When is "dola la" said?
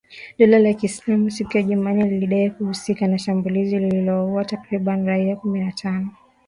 0.39-0.73